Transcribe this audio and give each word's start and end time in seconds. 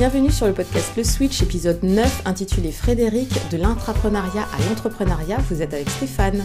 Bienvenue 0.00 0.30
sur 0.30 0.46
le 0.46 0.54
podcast 0.54 0.96
Le 0.96 1.04
Switch, 1.04 1.42
épisode 1.42 1.82
9, 1.82 2.22
intitulé 2.24 2.72
Frédéric, 2.72 3.28
de 3.50 3.58
l'intrapreneuriat 3.58 4.48
à 4.50 4.66
l'entrepreneuriat. 4.66 5.36
Vous 5.50 5.60
êtes 5.60 5.74
avec 5.74 5.90
Stéphane. 5.90 6.42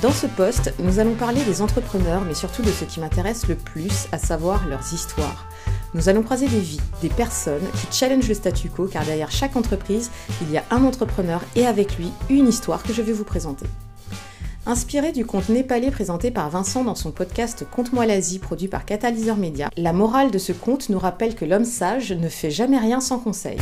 Dans 0.00 0.12
ce 0.12 0.28
post, 0.28 0.72
nous 0.78 1.00
allons 1.00 1.16
parler 1.16 1.42
des 1.42 1.60
entrepreneurs, 1.60 2.22
mais 2.24 2.34
surtout 2.34 2.62
de 2.62 2.70
ce 2.70 2.84
qui 2.84 3.00
m'intéresse 3.00 3.48
le 3.48 3.56
plus, 3.56 4.06
à 4.12 4.18
savoir 4.18 4.68
leurs 4.68 4.94
histoires. 4.94 5.48
Nous 5.94 6.08
allons 6.08 6.22
croiser 6.22 6.46
des 6.46 6.60
vies, 6.60 6.80
des 7.02 7.08
personnes 7.08 7.66
qui 7.80 7.98
challengent 7.98 8.28
le 8.28 8.34
statu 8.34 8.68
quo, 8.68 8.86
car 8.86 9.04
derrière 9.04 9.32
chaque 9.32 9.56
entreprise, 9.56 10.12
il 10.42 10.52
y 10.52 10.56
a 10.56 10.64
un 10.70 10.84
entrepreneur 10.84 11.40
et 11.56 11.66
avec 11.66 11.98
lui 11.98 12.12
une 12.30 12.46
histoire 12.46 12.84
que 12.84 12.92
je 12.92 13.02
vais 13.02 13.12
vous 13.12 13.24
présenter. 13.24 13.66
Inspiré 14.66 15.12
du 15.12 15.26
conte 15.26 15.50
népalais 15.50 15.90
présenté 15.90 16.30
par 16.30 16.48
Vincent 16.48 16.84
dans 16.84 16.94
son 16.94 17.10
podcast 17.10 17.66
Conte-moi 17.70 18.06
l'Asie 18.06 18.38
produit 18.38 18.66
par 18.66 18.86
Catalyseur 18.86 19.36
Média, 19.36 19.68
la 19.76 19.92
morale 19.92 20.30
de 20.30 20.38
ce 20.38 20.52
conte 20.52 20.88
nous 20.88 20.98
rappelle 20.98 21.34
que 21.34 21.44
l'homme 21.44 21.66
sage 21.66 22.12
ne 22.12 22.30
fait 22.30 22.50
jamais 22.50 22.78
rien 22.78 23.00
sans 23.00 23.18
conseil. 23.18 23.58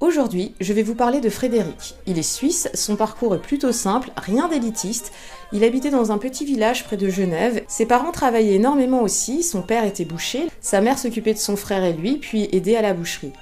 Aujourd'hui, 0.00 0.54
je 0.60 0.74
vais 0.74 0.82
vous 0.82 0.94
parler 0.94 1.20
de 1.20 1.30
Frédéric. 1.30 1.94
Il 2.06 2.18
est 2.18 2.22
suisse, 2.22 2.68
son 2.74 2.96
parcours 2.96 3.34
est 3.34 3.40
plutôt 3.40 3.72
simple, 3.72 4.10
rien 4.18 4.48
d'élitiste. 4.48 5.12
Il 5.52 5.64
habitait 5.64 5.90
dans 5.90 6.12
un 6.12 6.18
petit 6.18 6.44
village 6.44 6.84
près 6.84 6.98
de 6.98 7.08
Genève. 7.08 7.64
Ses 7.68 7.86
parents 7.86 8.12
travaillaient 8.12 8.56
énormément 8.56 9.00
aussi, 9.00 9.42
son 9.42 9.62
père 9.62 9.84
était 9.84 10.04
boucher, 10.04 10.46
sa 10.60 10.82
mère 10.82 10.98
s'occupait 10.98 11.32
de 11.32 11.38
son 11.38 11.56
frère 11.56 11.84
et 11.84 11.94
lui, 11.94 12.18
puis 12.18 12.50
aidait 12.52 12.76
à 12.76 12.82
la 12.82 12.92
boucherie. 12.92 13.32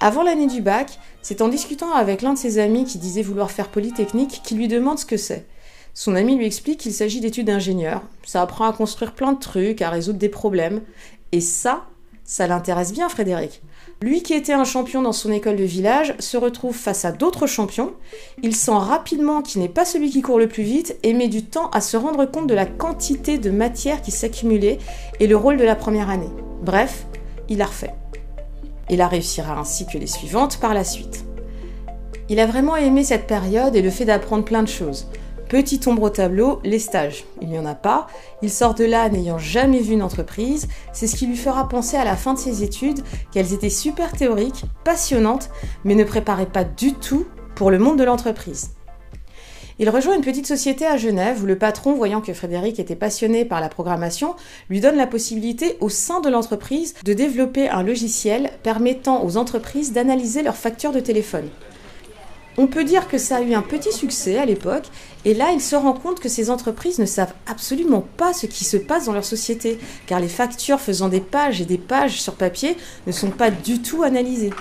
Avant 0.00 0.22
l'année 0.22 0.46
du 0.46 0.60
bac, 0.60 0.98
c'est 1.22 1.40
en 1.40 1.48
discutant 1.48 1.92
avec 1.92 2.20
l'un 2.20 2.34
de 2.34 2.38
ses 2.38 2.58
amis 2.58 2.84
qui 2.84 2.98
disait 2.98 3.22
vouloir 3.22 3.50
faire 3.50 3.68
Polytechnique 3.68 4.42
qu'il 4.44 4.58
lui 4.58 4.68
demande 4.68 4.98
ce 4.98 5.06
que 5.06 5.16
c'est. 5.16 5.46
Son 5.94 6.16
ami 6.16 6.36
lui 6.36 6.46
explique 6.46 6.80
qu'il 6.80 6.92
s'agit 6.92 7.20
d'études 7.20 7.46
d'ingénieur. 7.46 8.02
Ça 8.24 8.42
apprend 8.42 8.68
à 8.68 8.72
construire 8.72 9.12
plein 9.12 9.32
de 9.32 9.38
trucs, 9.38 9.80
à 9.80 9.90
résoudre 9.90 10.18
des 10.18 10.28
problèmes. 10.28 10.82
Et 11.30 11.40
ça, 11.40 11.86
ça 12.24 12.46
l'intéresse 12.46 12.92
bien 12.92 13.08
Frédéric. 13.08 13.62
Lui 14.02 14.22
qui 14.22 14.34
était 14.34 14.52
un 14.52 14.64
champion 14.64 15.02
dans 15.02 15.12
son 15.12 15.30
école 15.30 15.56
de 15.56 15.64
village 15.64 16.14
se 16.18 16.36
retrouve 16.36 16.76
face 16.76 17.04
à 17.04 17.12
d'autres 17.12 17.46
champions. 17.46 17.92
Il 18.42 18.56
sent 18.56 18.72
rapidement 18.72 19.40
qu'il 19.40 19.60
n'est 19.60 19.68
pas 19.68 19.84
celui 19.84 20.10
qui 20.10 20.20
court 20.20 20.38
le 20.38 20.48
plus 20.48 20.64
vite 20.64 20.96
et 21.02 21.14
met 21.14 21.28
du 21.28 21.44
temps 21.44 21.70
à 21.70 21.80
se 21.80 21.96
rendre 21.96 22.24
compte 22.24 22.48
de 22.48 22.54
la 22.54 22.66
quantité 22.66 23.38
de 23.38 23.50
matière 23.50 24.02
qui 24.02 24.10
s'accumulait 24.10 24.78
et 25.20 25.26
le 25.26 25.36
rôle 25.36 25.56
de 25.56 25.64
la 25.64 25.76
première 25.76 26.10
année. 26.10 26.30
Bref, 26.62 27.06
il 27.48 27.62
a 27.62 27.66
refait. 27.66 27.94
Il 28.90 28.98
la 28.98 29.08
réussira 29.08 29.58
ainsi 29.58 29.86
que 29.86 29.98
les 29.98 30.06
suivantes 30.06 30.58
par 30.58 30.74
la 30.74 30.84
suite. 30.84 31.24
Il 32.28 32.40
a 32.40 32.46
vraiment 32.46 32.76
aimé 32.76 33.04
cette 33.04 33.26
période 33.26 33.76
et 33.76 33.82
le 33.82 33.90
fait 33.90 34.04
d'apprendre 34.04 34.44
plein 34.44 34.62
de 34.62 34.68
choses. 34.68 35.08
Petite 35.48 35.86
ombre 35.86 36.04
au 36.04 36.10
tableau, 36.10 36.60
les 36.64 36.78
stages. 36.78 37.24
Il 37.42 37.48
n'y 37.48 37.58
en 37.58 37.66
a 37.66 37.74
pas. 37.74 38.06
Il 38.42 38.50
sort 38.50 38.74
de 38.74 38.84
là 38.84 39.08
n'ayant 39.08 39.38
jamais 39.38 39.80
vu 39.80 39.92
une 39.92 40.02
entreprise. 40.02 40.68
C'est 40.92 41.06
ce 41.06 41.16
qui 41.16 41.26
lui 41.26 41.36
fera 41.36 41.68
penser 41.68 41.96
à 41.96 42.04
la 42.04 42.16
fin 42.16 42.32
de 42.34 42.38
ses 42.38 42.62
études 42.62 43.02
qu'elles 43.30 43.52
étaient 43.52 43.70
super 43.70 44.12
théoriques, 44.12 44.64
passionnantes, 44.84 45.50
mais 45.84 45.94
ne 45.94 46.04
préparaient 46.04 46.46
pas 46.46 46.64
du 46.64 46.94
tout 46.94 47.26
pour 47.54 47.70
le 47.70 47.78
monde 47.78 47.98
de 47.98 48.04
l'entreprise. 48.04 48.70
Il 49.80 49.90
rejoint 49.90 50.14
une 50.14 50.22
petite 50.22 50.46
société 50.46 50.86
à 50.86 50.96
Genève 50.96 51.42
où 51.42 51.46
le 51.46 51.58
patron, 51.58 51.94
voyant 51.94 52.20
que 52.20 52.32
Frédéric 52.32 52.78
était 52.78 52.94
passionné 52.94 53.44
par 53.44 53.60
la 53.60 53.68
programmation, 53.68 54.36
lui 54.70 54.80
donne 54.80 54.96
la 54.96 55.08
possibilité 55.08 55.76
au 55.80 55.88
sein 55.88 56.20
de 56.20 56.28
l'entreprise 56.28 56.94
de 57.04 57.12
développer 57.12 57.68
un 57.68 57.82
logiciel 57.82 58.50
permettant 58.62 59.24
aux 59.24 59.36
entreprises 59.36 59.92
d'analyser 59.92 60.42
leurs 60.44 60.56
factures 60.56 60.92
de 60.92 61.00
téléphone. 61.00 61.48
On 62.56 62.68
peut 62.68 62.84
dire 62.84 63.08
que 63.08 63.18
ça 63.18 63.38
a 63.38 63.40
eu 63.40 63.52
un 63.52 63.62
petit 63.62 63.92
succès 63.92 64.38
à 64.38 64.44
l'époque, 64.44 64.84
et 65.24 65.34
là 65.34 65.50
il 65.52 65.60
se 65.60 65.74
rend 65.74 65.92
compte 65.92 66.20
que 66.20 66.28
ces 66.28 66.50
entreprises 66.50 67.00
ne 67.00 67.06
savent 67.06 67.34
absolument 67.50 68.06
pas 68.16 68.32
ce 68.32 68.46
qui 68.46 68.64
se 68.64 68.76
passe 68.76 69.06
dans 69.06 69.12
leur 69.12 69.24
société, 69.24 69.80
car 70.06 70.20
les 70.20 70.28
factures 70.28 70.80
faisant 70.80 71.08
des 71.08 71.20
pages 71.20 71.60
et 71.60 71.64
des 71.64 71.78
pages 71.78 72.22
sur 72.22 72.34
papier 72.34 72.76
ne 73.08 73.12
sont 73.12 73.30
pas 73.30 73.50
du 73.50 73.82
tout 73.82 74.04
analysées. 74.04 74.52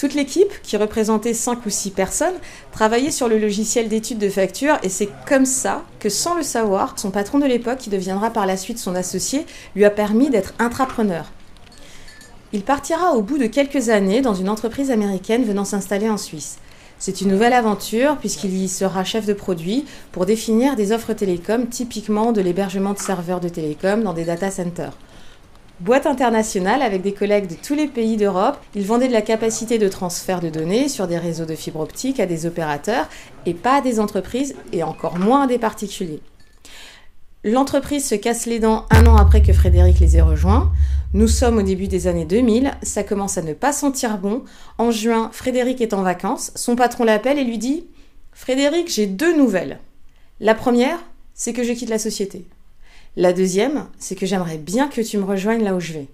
Toute 0.00 0.14
l'équipe, 0.14 0.62
qui 0.62 0.78
représentait 0.78 1.34
5 1.34 1.66
ou 1.66 1.68
6 1.68 1.90
personnes, 1.90 2.36
travaillait 2.72 3.10
sur 3.10 3.28
le 3.28 3.38
logiciel 3.38 3.86
d'étude 3.86 4.16
de 4.16 4.30
facture 4.30 4.78
et 4.82 4.88
c'est 4.88 5.10
comme 5.28 5.44
ça 5.44 5.84
que, 5.98 6.08
sans 6.08 6.34
le 6.36 6.42
savoir, 6.42 6.98
son 6.98 7.10
patron 7.10 7.38
de 7.38 7.44
l'époque, 7.44 7.76
qui 7.76 7.90
deviendra 7.90 8.30
par 8.30 8.46
la 8.46 8.56
suite 8.56 8.78
son 8.78 8.94
associé, 8.94 9.44
lui 9.76 9.84
a 9.84 9.90
permis 9.90 10.30
d'être 10.30 10.54
intrapreneur. 10.58 11.30
Il 12.54 12.62
partira 12.62 13.12
au 13.12 13.20
bout 13.20 13.36
de 13.36 13.44
quelques 13.44 13.90
années 13.90 14.22
dans 14.22 14.32
une 14.32 14.48
entreprise 14.48 14.90
américaine 14.90 15.44
venant 15.44 15.66
s'installer 15.66 16.08
en 16.08 16.16
Suisse. 16.16 16.56
C'est 16.98 17.20
une 17.20 17.28
nouvelle 17.28 17.52
aventure 17.52 18.16
puisqu'il 18.16 18.56
y 18.56 18.70
sera 18.70 19.04
chef 19.04 19.26
de 19.26 19.34
produit 19.34 19.84
pour 20.12 20.24
définir 20.24 20.76
des 20.76 20.92
offres 20.92 21.12
télécom, 21.12 21.66
typiquement 21.66 22.32
de 22.32 22.40
l'hébergement 22.40 22.94
de 22.94 22.98
serveurs 22.98 23.40
de 23.40 23.50
télécom 23.50 24.02
dans 24.02 24.14
des 24.14 24.24
data 24.24 24.50
centers. 24.50 24.96
Boîte 25.80 26.04
internationale 26.04 26.82
avec 26.82 27.00
des 27.00 27.14
collègues 27.14 27.46
de 27.46 27.54
tous 27.54 27.74
les 27.74 27.86
pays 27.86 28.18
d'Europe, 28.18 28.58
ils 28.74 28.84
vendaient 28.84 29.08
de 29.08 29.14
la 29.14 29.22
capacité 29.22 29.78
de 29.78 29.88
transfert 29.88 30.40
de 30.40 30.50
données 30.50 30.90
sur 30.90 31.06
des 31.06 31.16
réseaux 31.16 31.46
de 31.46 31.54
fibre 31.54 31.80
optique 31.80 32.20
à 32.20 32.26
des 32.26 32.44
opérateurs 32.44 33.08
et 33.46 33.54
pas 33.54 33.76
à 33.76 33.80
des 33.80 33.98
entreprises 33.98 34.54
et 34.74 34.82
encore 34.82 35.18
moins 35.18 35.44
à 35.44 35.46
des 35.46 35.56
particuliers. 35.56 36.20
L'entreprise 37.44 38.06
se 38.06 38.14
casse 38.14 38.44
les 38.44 38.60
dents 38.60 38.84
un 38.90 39.06
an 39.06 39.16
après 39.16 39.40
que 39.40 39.54
Frédéric 39.54 40.00
les 40.00 40.18
ait 40.18 40.20
rejoints. 40.20 40.70
Nous 41.14 41.28
sommes 41.28 41.56
au 41.56 41.62
début 41.62 41.88
des 41.88 42.08
années 42.08 42.26
2000, 42.26 42.72
ça 42.82 43.02
commence 43.02 43.38
à 43.38 43.42
ne 43.42 43.54
pas 43.54 43.72
sentir 43.72 44.18
bon. 44.18 44.44
En 44.76 44.90
juin, 44.90 45.30
Frédéric 45.32 45.80
est 45.80 45.94
en 45.94 46.02
vacances, 46.02 46.52
son 46.56 46.76
patron 46.76 47.04
l'appelle 47.04 47.38
et 47.38 47.44
lui 47.44 47.56
dit 47.56 47.86
Frédéric, 48.34 48.92
j'ai 48.92 49.06
deux 49.06 49.34
nouvelles. 49.34 49.80
La 50.40 50.54
première, 50.54 50.98
c'est 51.32 51.54
que 51.54 51.64
je 51.64 51.72
quitte 51.72 51.88
la 51.88 51.98
société. 51.98 52.44
La 53.16 53.32
deuxième, 53.32 53.86
c'est 53.98 54.14
que 54.14 54.24
j'aimerais 54.24 54.56
bien 54.56 54.86
que 54.86 55.00
tu 55.00 55.18
me 55.18 55.24
rejoignes 55.24 55.64
là 55.64 55.74
où 55.74 55.80
je 55.80 55.94
vais. 55.94 56.06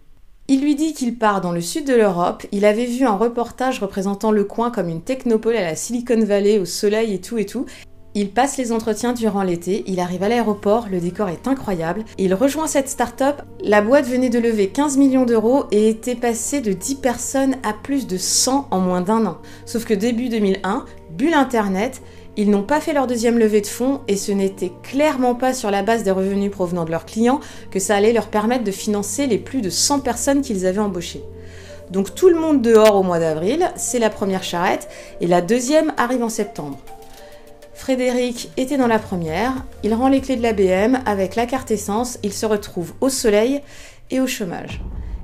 Il 0.48 0.62
lui 0.62 0.74
dit 0.74 0.94
qu'il 0.94 1.18
part 1.18 1.42
dans 1.42 1.52
le 1.52 1.60
sud 1.60 1.86
de 1.86 1.92
l'Europe, 1.92 2.46
il 2.52 2.64
avait 2.64 2.86
vu 2.86 3.04
un 3.04 3.16
reportage 3.16 3.80
représentant 3.80 4.30
le 4.30 4.44
coin 4.44 4.70
comme 4.70 4.88
une 4.88 5.02
technopole 5.02 5.56
à 5.56 5.60
la 5.60 5.76
Silicon 5.76 6.24
Valley, 6.24 6.58
au 6.58 6.64
soleil 6.64 7.12
et 7.12 7.20
tout 7.20 7.36
et 7.36 7.44
tout. 7.44 7.66
Il 8.14 8.30
passe 8.30 8.56
les 8.56 8.72
entretiens 8.72 9.12
durant 9.12 9.42
l'été, 9.42 9.84
il 9.86 10.00
arrive 10.00 10.22
à 10.22 10.30
l'aéroport, 10.30 10.86
le 10.90 11.00
décor 11.00 11.28
est 11.28 11.46
incroyable, 11.46 12.02
il 12.16 12.32
rejoint 12.32 12.66
cette 12.66 12.88
start-up, 12.88 13.42
la 13.62 13.82
boîte 13.82 14.06
venait 14.06 14.30
de 14.30 14.38
lever 14.38 14.68
15 14.68 14.96
millions 14.96 15.26
d'euros 15.26 15.64
et 15.72 15.90
était 15.90 16.14
passée 16.14 16.62
de 16.62 16.72
10 16.72 16.94
personnes 16.94 17.56
à 17.62 17.74
plus 17.74 18.06
de 18.06 18.16
100 18.16 18.68
en 18.70 18.80
moins 18.80 19.02
d'un 19.02 19.26
an. 19.26 19.36
Sauf 19.66 19.84
que 19.84 19.92
début 19.92 20.30
2001, 20.30 20.86
bulle 21.10 21.34
Internet, 21.34 22.00
ils 22.36 22.50
n'ont 22.50 22.62
pas 22.62 22.80
fait 22.80 22.92
leur 22.92 23.06
deuxième 23.06 23.38
levée 23.38 23.60
de 23.60 23.66
fonds 23.66 24.00
et 24.08 24.16
ce 24.16 24.32
n'était 24.32 24.72
clairement 24.82 25.34
pas 25.34 25.54
sur 25.54 25.70
la 25.70 25.82
base 25.82 26.02
des 26.02 26.10
revenus 26.10 26.50
provenant 26.50 26.84
de 26.84 26.90
leurs 26.90 27.06
clients 27.06 27.40
que 27.70 27.78
ça 27.78 27.96
allait 27.96 28.12
leur 28.12 28.28
permettre 28.28 28.64
de 28.64 28.70
financer 28.70 29.26
les 29.26 29.38
plus 29.38 29.62
de 29.62 29.70
100 29.70 30.00
personnes 30.00 30.42
qu'ils 30.42 30.66
avaient 30.66 30.78
embauchées. 30.78 31.24
Donc 31.90 32.14
tout 32.14 32.28
le 32.28 32.38
monde 32.38 32.62
dehors 32.62 32.96
au 32.96 33.02
mois 33.02 33.18
d'avril, 33.18 33.70
c'est 33.76 33.98
la 33.98 34.10
première 34.10 34.42
charrette 34.42 34.88
et 35.20 35.26
la 35.26 35.40
deuxième 35.40 35.92
arrive 35.96 36.22
en 36.22 36.28
septembre. 36.28 36.78
Frédéric 37.74 38.50
était 38.56 38.78
dans 38.78 38.86
la 38.86 38.98
première, 38.98 39.52
il 39.82 39.94
rend 39.94 40.08
les 40.08 40.20
clés 40.20 40.36
de 40.36 40.42
la 40.42 40.52
BM 40.52 40.98
avec 41.06 41.36
la 41.36 41.46
carte 41.46 41.70
essence, 41.70 42.18
il 42.22 42.32
se 42.32 42.46
retrouve 42.46 42.94
au 43.00 43.08
soleil 43.08 43.60
et 44.10 44.20
au 44.20 44.26
chômage. 44.26 44.82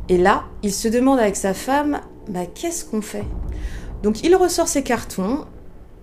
Et 0.09 0.19
là, 0.19 0.45
il 0.63 0.73
se 0.73 0.89
demande 0.89 1.19
avec 1.19 1.37
sa 1.37 1.55
femme, 1.55 2.01
bah 2.29 2.47
qu'est-ce 2.47 2.85
qu'on 2.85 3.03
fait? 3.03 3.25
Donc 4.03 4.23
il 4.23 4.37
ressort 4.37 4.69
ses 4.69 4.83
cartons, 4.83 5.47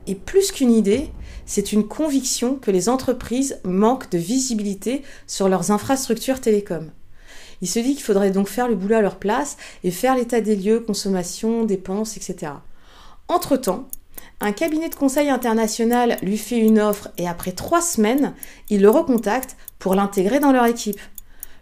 et 0.10 0.16
plus 0.16 0.52
qu'une 0.52 0.72
idée, 0.72 1.12
c'est 1.46 1.72
une 1.72 1.88
conviction 1.88 2.56
que 2.56 2.72
les 2.72 2.90
entreprises 2.90 3.60
manquent 3.64 4.10
de 4.10 4.18
visibilité 4.18 5.04
sur 5.28 5.48
leurs 5.48 5.70
infrastructures 5.70 6.42
télécom. 6.42 6.90
Il 7.62 7.70
se 7.70 7.78
dit 7.78 7.94
qu'il 7.94 8.04
faudrait 8.04 8.32
donc 8.32 8.48
faire 8.48 8.68
le 8.68 8.74
boulot 8.74 8.96
à 8.96 9.02
leur 9.02 9.18
place 9.18 9.56
et 9.84 9.92
faire 9.92 10.16
l'état 10.16 10.42
des 10.42 10.56
lieux, 10.56 10.80
consommation, 10.80 11.64
dépenses, 11.64 12.18
etc. 12.18 12.54
Entre-temps, 13.28 13.88
un 14.42 14.52
cabinet 14.52 14.90
de 14.90 14.96
conseil 14.96 15.30
international 15.30 16.18
lui 16.24 16.40
fait 16.40 16.58
une 16.58 16.80
offre 16.80 17.10
et 17.20 17.28
après 17.28 17.52
trois 17.52 17.82
semaines, 17.82 18.34
il 18.72 18.82
le 18.82 18.90
recontacte 18.90 19.58
pour 19.78 19.94
l'intégrer 19.94 20.40
dans 20.40 20.52
leur 20.52 20.66
équipe. 20.66 21.00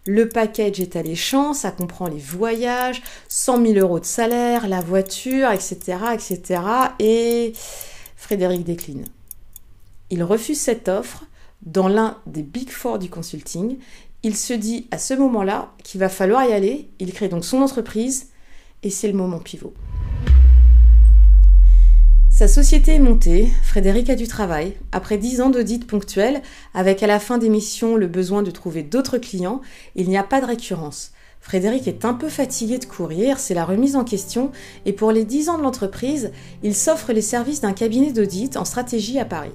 Le 0.09 0.29
package 0.29 0.79
est 0.79 0.95
alléchant, 0.95 1.53
ça 1.53 1.69
comprend 1.69 2.07
les 2.07 2.17
voyages, 2.17 3.01
100 3.27 3.65
000 3.65 3.73
euros 3.79 4.00
de 4.00 4.05
salaire, 4.05 4.69
la 4.69 4.79
voiture, 4.79 5.51
etc., 5.51 5.97
etc. 6.13 6.61
Et 7.00 7.51
Frédéric 8.27 8.65
décline. 8.65 9.06
Il 10.09 10.21
refuse 10.21 10.59
cette 10.59 10.89
offre 10.89 11.24
dans 11.62 11.88
l'un 11.88 12.18
des 12.25 12.44
Big 12.44 12.69
Four 12.69 13.00
du 13.00 13.09
consulting. 13.09 13.77
Il 14.21 14.35
se 14.35 14.51
dit 14.51 14.85
à 14.91 14.97
ce 14.97 15.13
moment-là 15.13 15.71
qu'il 15.81 16.01
va 16.01 16.09
falloir 16.09 16.44
y 16.44 16.51
aller. 16.51 16.89
Il 17.00 17.13
crée 17.13 17.29
donc 17.29 17.45
son 17.45 17.62
entreprise 17.62 18.27
et 18.83 18.89
c'est 18.89 19.07
le 19.07 19.13
moment 19.13 19.39
pivot. 19.39 19.74
Sa 22.29 22.50
société 22.50 22.95
est 22.95 23.00
montée, 23.00 23.47
Frédéric 23.63 24.09
a 24.09 24.15
du 24.15 24.27
travail. 24.27 24.74
Après 24.91 25.18
dix 25.18 25.39
ans 25.39 25.50
d'audit 25.50 25.88
ponctuel, 25.88 26.41
avec 26.74 27.03
à 27.03 27.07
la 27.07 27.21
fin 27.21 27.38
des 27.38 27.47
missions 27.47 27.95
le 27.95 28.07
besoin 28.07 28.44
de 28.44 28.51
trouver 28.51 28.83
d'autres 28.83 29.19
clients, 29.19 29.62
il 29.95 30.09
n'y 30.09 30.18
a 30.18 30.24
pas 30.24 30.41
de 30.41 30.47
récurrence. 30.47 31.13
Frédéric 31.42 31.88
est 31.88 32.04
un 32.04 32.13
peu 32.13 32.30
fatigué 32.30 32.78
de 32.78 32.86
courir, 32.86 33.39
c'est 33.39 33.54
la 33.54 33.63
remise 33.63 33.95
en 33.95 34.04
question, 34.04 34.51
et 34.86 34.94
pour 34.94 35.12
les 35.12 35.24
10 35.24 35.50
ans 35.50 35.57
de 35.57 35.63
l'entreprise, 35.63 36.31
il 36.63 36.75
s'offre 36.75 37.13
les 37.13 37.22
services 37.22 37.62
d'un 37.62 37.74
cabinet 37.74 38.12
d'audit 38.12 38.57
en 38.57 38.66
stratégie 38.66 39.19
à 39.19 39.25
Paris. 39.25 39.54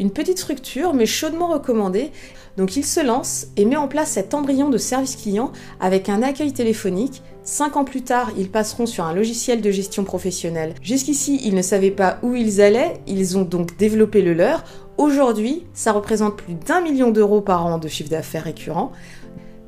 Une 0.00 0.10
petite 0.10 0.38
structure, 0.38 0.94
mais 0.94 1.04
chaudement 1.04 1.48
recommandée. 1.48 2.10
Donc 2.56 2.74
il 2.76 2.84
se 2.84 3.04
lance 3.04 3.48
et 3.56 3.66
met 3.66 3.76
en 3.76 3.86
place 3.86 4.12
cet 4.12 4.32
embryon 4.32 4.70
de 4.70 4.78
service 4.78 5.14
client 5.14 5.52
avec 5.78 6.08
un 6.08 6.22
accueil 6.22 6.54
téléphonique. 6.54 7.22
Cinq 7.42 7.76
ans 7.76 7.84
plus 7.84 8.02
tard, 8.02 8.30
ils 8.38 8.50
passeront 8.50 8.86
sur 8.86 9.04
un 9.04 9.14
logiciel 9.14 9.60
de 9.60 9.70
gestion 9.70 10.04
professionnelle. 10.04 10.74
Jusqu'ici, 10.82 11.40
ils 11.44 11.54
ne 11.54 11.62
savaient 11.62 11.90
pas 11.90 12.18
où 12.22 12.34
ils 12.34 12.62
allaient, 12.62 13.00
ils 13.06 13.36
ont 13.36 13.42
donc 13.42 13.76
développé 13.76 14.22
le 14.22 14.32
leur. 14.32 14.64
Aujourd'hui, 14.96 15.64
ça 15.74 15.92
représente 15.92 16.36
plus 16.36 16.54
d'un 16.54 16.80
million 16.80 17.10
d'euros 17.10 17.40
par 17.42 17.66
an 17.66 17.78
de 17.78 17.88
chiffre 17.88 18.10
d'affaires 18.10 18.44
récurrent. 18.44 18.92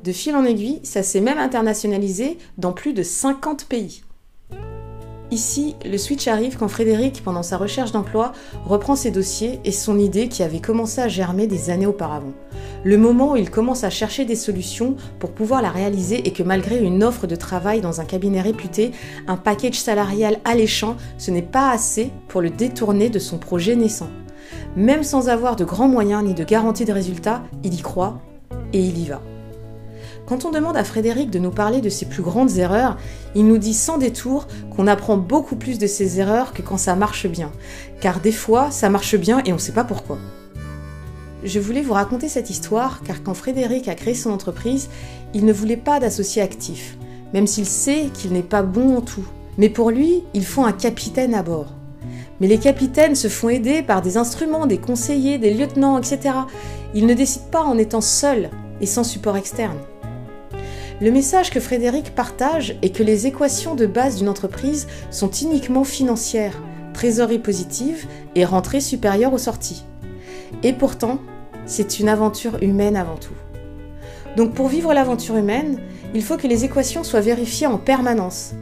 De 0.03 0.11
fil 0.13 0.35
en 0.35 0.45
aiguille, 0.45 0.81
ça 0.83 1.03
s'est 1.03 1.21
même 1.21 1.39
internationalisé 1.39 2.37
dans 2.59 2.73
plus 2.73 2.93
de 2.93 3.05
50 3.05 3.67
pays. 3.67 4.03
Ici, 5.31 5.77
le 5.87 5.97
switch 5.97 6.29
arrive 6.29 6.59
quand 6.59 6.69
Frédéric, 6.69 7.23
pendant 7.25 7.43
sa 7.43 7.57
recherche 7.57 7.93
d'emploi, 7.93 8.33
reprend 8.67 8.97
ses 8.97 9.11
dossiers 9.11 9.61
et 9.65 9.73
son 9.73 9.99
idée 9.99 10.29
qui 10.29 10.43
avait 10.43 10.61
commencé 10.61 11.01
à 11.01 11.09
germer 11.09 11.47
des 11.47 11.71
années 11.71 11.87
auparavant. 11.87 12.35
Le 12.85 12.99
moment 12.99 13.33
où 13.33 13.37
il 13.37 13.49
commence 13.49 13.83
à 13.83 13.89
chercher 13.89 14.27
des 14.27 14.37
solutions 14.37 14.97
pour 15.21 15.31
pouvoir 15.31 15.63
la 15.63 15.71
réaliser 15.71 16.27
et 16.29 16.33
que 16.33 16.43
malgré 16.43 16.79
une 16.79 17.03
offre 17.03 17.27
de 17.27 17.37
travail 17.37 17.81
dans 17.81 18.01
un 18.01 18.05
cabinet 18.05 18.43
réputé, 18.43 18.91
un 19.27 19.39
package 19.39 19.81
salarial 19.81 20.39
alléchant, 20.45 20.97
ce 21.17 21.31
n'est 21.31 21.41
pas 21.41 21.71
assez 21.71 22.11
pour 22.29 22.43
le 22.43 22.51
détourner 22.51 23.09
de 23.09 23.19
son 23.19 23.39
projet 23.39 23.75
naissant. 23.77 24.11
Même 24.77 25.03
sans 25.03 25.31
avoir 25.31 25.57
de 25.57 25.65
grands 25.65 25.89
moyens 25.89 26.25
ni 26.25 26.35
de 26.35 26.45
garantie 26.45 26.85
de 26.85 26.93
résultats, 26.93 27.43
il 27.65 27.73
y 27.73 27.81
croit 27.81 28.21
et 28.75 28.81
il 28.81 28.99
y 28.99 29.07
va. 29.07 29.23
Quand 30.33 30.47
on 30.47 30.51
demande 30.51 30.79
à 30.79 30.85
Frédéric 30.85 31.29
de 31.29 31.39
nous 31.39 31.51
parler 31.51 31.83
de 31.83 31.91
ses 31.91 32.07
plus 32.07 32.23
grandes 32.23 32.57
erreurs, 32.57 32.97
il 33.35 33.47
nous 33.47 33.59
dit 33.59 33.75
sans 33.75 33.99
détour 33.99 34.47
qu'on 34.75 34.87
apprend 34.87 35.19
beaucoup 35.19 35.57
plus 35.57 35.79
de 35.79 35.87
ses 35.87 36.21
erreurs 36.21 36.55
que 36.55 36.63
quand 36.63 36.79
ça 36.79 36.97
marche 36.97 37.27
bien. 37.27 37.53
Car 38.01 38.19
des 38.19 38.33
fois, 38.33 38.71
ça 38.71 38.89
marche 38.89 39.15
bien 39.17 39.43
et 39.45 39.53
on 39.53 39.57
ne 39.57 39.61
sait 39.61 39.73
pas 39.73 39.85
pourquoi. 39.85 40.17
Je 41.45 41.61
voulais 41.61 41.83
vous 41.83 41.93
raconter 41.93 42.31
cette 42.31 42.49
histoire 42.49 43.03
car 43.05 43.23
quand 43.23 43.35
Frédéric 43.35 43.89
a 43.89 43.95
créé 43.95 44.15
son 44.15 44.31
entreprise, 44.31 44.89
il 45.35 45.45
ne 45.45 45.53
voulait 45.53 45.77
pas 45.77 46.01
d'associé 46.01 46.41
actif, 46.41 46.97
même 47.35 47.47
s'il 47.47 47.67
sait 47.67 48.07
qu'il 48.15 48.33
n'est 48.33 48.41
pas 48.41 48.63
bon 48.63 48.97
en 48.97 49.03
tout. 49.03 49.27
Mais 49.59 49.69
pour 49.69 49.91
lui, 49.91 50.25
il 50.33 50.47
faut 50.47 50.65
un 50.65 50.73
capitaine 50.73 51.35
à 51.35 51.43
bord. 51.43 51.75
Mais 52.41 52.47
les 52.47 52.59
capitaines 52.59 53.17
se 53.17 53.29
font 53.29 53.51
aider 53.51 53.83
par 53.83 54.01
des 54.01 54.17
instruments, 54.17 54.65
des 54.65 54.79
conseillers, 54.79 55.37
des 55.37 55.53
lieutenants, 55.53 55.99
etc. 55.99 56.35
Ils 56.95 57.05
ne 57.05 57.13
décident 57.13 57.51
pas 57.51 57.65
en 57.65 57.77
étant 57.77 58.01
seuls 58.01 58.49
et 58.81 58.87
sans 58.87 59.05
support 59.05 59.37
externe. 59.37 59.77
Le 61.03 61.11
message 61.11 61.51
que 61.51 61.59
Frédéric 61.59 62.15
partage 62.15 62.77
est 62.81 62.95
que 62.95 63.03
les 63.03 63.27
équations 63.27 63.75
de 63.75 63.87
base 63.87 64.19
d'une 64.19 64.29
entreprise 64.29 64.87
sont 65.11 65.33
uniquement 65.33 65.83
financières, 65.83 66.63
trésorerie 66.95 67.41
positive 67.41 68.07
et 68.37 68.45
rentrée 68.45 68.81
supérieure 68.81 69.33
aux 69.33 69.39
sorties. 69.39 69.83
Et 70.63 70.73
pourtant, 70.73 71.19
c'est 71.67 71.99
une 71.99 72.09
aventure 72.09 72.63
humaine 72.63 72.95
avant 72.95 73.17
tout. 73.17 73.35
Donc 74.37 74.55
pour 74.55 74.69
vivre 74.69 74.95
l'aventure 74.95 75.37
humaine, 75.37 75.81
il 76.15 76.23
faut 76.23 76.37
que 76.37 76.47
les 76.47 76.65
équations 76.65 77.03
soient 77.03 77.21
vérifiées 77.21 77.67
en 77.67 77.79
permanence. 77.79 78.53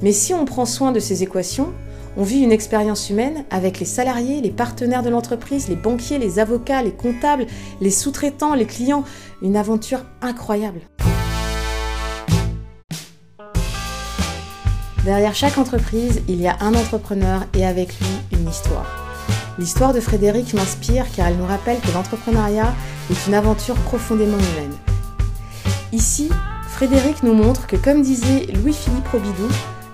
Mais 0.00 0.12
si 0.12 0.32
on 0.32 0.46
prend 0.46 0.64
soin 0.64 0.92
de 0.92 1.00
ces 1.00 1.22
équations, 1.22 1.70
on 2.16 2.22
vit 2.22 2.40
une 2.40 2.50
expérience 2.50 3.10
humaine 3.10 3.44
avec 3.50 3.78
les 3.78 3.84
salariés, 3.84 4.40
les 4.40 4.50
partenaires 4.50 5.02
de 5.02 5.10
l'entreprise, 5.10 5.68
les 5.68 5.76
banquiers, 5.76 6.16
les 6.16 6.38
avocats, 6.38 6.82
les 6.82 6.92
comptables, 6.92 7.44
les 7.82 7.90
sous-traitants, 7.90 8.54
les 8.54 8.64
clients. 8.64 9.04
Une 9.42 9.56
aventure 9.56 10.00
incroyable. 10.22 10.80
Derrière 15.04 15.34
chaque 15.34 15.56
entreprise, 15.56 16.20
il 16.28 16.42
y 16.42 16.46
a 16.46 16.56
un 16.60 16.74
entrepreneur 16.74 17.46
et 17.54 17.64
avec 17.64 17.98
lui 18.00 18.38
une 18.38 18.48
histoire. 18.48 18.84
L'histoire 19.58 19.94
de 19.94 20.00
Frédéric 20.00 20.52
m'inspire 20.52 21.06
car 21.16 21.28
elle 21.28 21.36
nous 21.36 21.46
rappelle 21.46 21.80
que 21.80 21.90
l'entrepreneuriat 21.92 22.74
est 23.10 23.26
une 23.26 23.34
aventure 23.34 23.76
profondément 23.76 24.36
humaine. 24.36 24.76
Ici, 25.92 26.28
Frédéric 26.68 27.22
nous 27.22 27.32
montre 27.32 27.66
que 27.66 27.76
comme 27.76 28.02
disait 28.02 28.46
Louis-Philippe 28.54 29.08
Robidoux, 29.08 29.48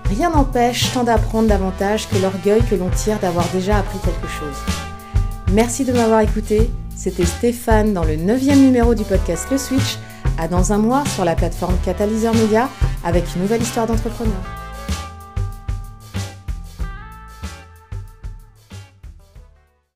rien 0.09 0.29
n'empêche 0.29 0.91
tant 0.93 1.05
d'apprendre 1.05 1.47
davantage 1.47 2.09
que 2.09 2.17
l'orgueil 2.17 2.61
que 2.69 2.75
l'on 2.75 2.89
tire 2.89 3.19
d'avoir 3.19 3.47
déjà 3.49 3.77
appris 3.77 3.99
quelque 3.99 4.27
chose. 4.27 4.57
Merci 5.53 5.85
de 5.85 5.93
m'avoir 5.93 6.19
écouté, 6.19 6.69
c'était 6.95 7.25
Stéphane 7.25 7.93
dans 7.93 8.03
le 8.03 8.17
9 8.17 8.41
numéro 8.57 8.93
du 8.93 9.03
podcast 9.03 9.47
Le 9.51 9.57
Switch, 9.57 9.97
à 10.37 10.49
dans 10.49 10.73
un 10.73 10.77
mois 10.77 11.05
sur 11.15 11.23
la 11.23 11.35
plateforme 11.35 11.77
Catalyseur 11.85 12.33
Média 12.35 12.69
avec 13.05 13.23
une 13.35 13.43
nouvelle 13.43 13.61
histoire 13.61 13.87
d'entrepreneur. 13.87 14.56